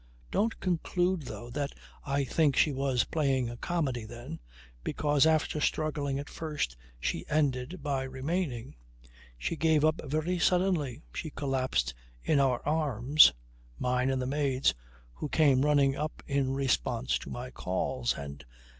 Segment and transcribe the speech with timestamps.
[0.31, 4.39] Don't conclude, though, that I think she was playing a comedy then,
[4.83, 8.73] because after struggling at first she ended by remaining.
[9.37, 11.03] She gave up very suddenly.
[11.13, 11.93] She collapsed
[12.23, 13.31] in our arms,
[13.77, 14.73] mine and the maid's
[15.13, 18.43] who came running up in response to my calls, and